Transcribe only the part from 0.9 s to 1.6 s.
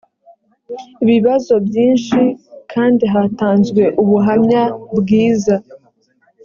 ibibazo